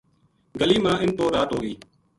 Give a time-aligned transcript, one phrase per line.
[0.59, 1.75] گلی ما اِن م پورات ہو گئی